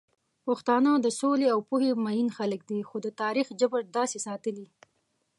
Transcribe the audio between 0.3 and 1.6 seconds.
پښتانه په سولې او